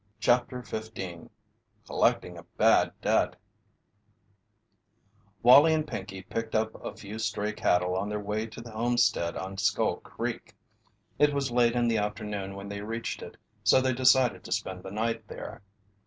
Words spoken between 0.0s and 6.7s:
CHAPTER XV COLLECTING A BAD DEBT Wallie and Pinkey picked